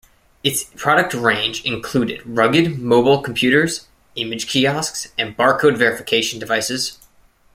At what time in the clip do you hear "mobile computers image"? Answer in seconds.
2.79-4.47